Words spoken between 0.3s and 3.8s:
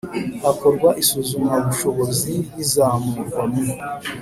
hakorwa isuzumabushobozi n izamurwa mu